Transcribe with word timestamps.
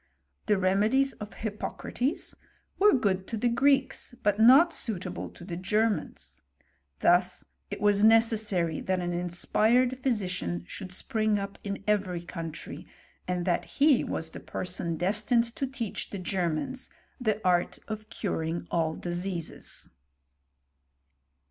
The 0.47 0.57
remedies 0.57 1.13
of 1.19 1.33
Hippo 1.33 1.69
crates 1.69 2.35
were 2.79 2.95
good 2.97 3.27
to 3.27 3.37
the 3.37 3.49
Greeks, 3.49 4.15
but 4.23 4.39
not 4.39 4.73
suitable 4.73 5.29
to 5.29 5.45
the 5.45 5.55
Germans; 5.55 6.39
thus 7.01 7.45
it 7.69 7.79
was 7.79 8.03
necessary 8.03 8.81
that 8.81 8.99
an 8.99 9.13
inspired 9.13 9.99
physician 10.01 10.63
should 10.65 10.91
spring 10.91 11.37
up 11.37 11.59
in 11.63 11.83
every 11.85 12.23
country, 12.23 12.87
and 13.27 13.45
that 13.45 13.63
he 13.65 14.03
was 14.03 14.31
the 14.31 14.39
person 14.39 14.97
destined 14.97 15.55
to 15.55 15.67
teach 15.67 16.09
the 16.09 16.17
Germans 16.17 16.89
the 17.19 17.39
art 17.47 17.77
of 17.87 18.09
curing 18.09 18.65
all 18.71 18.95
diseases. 18.95 19.87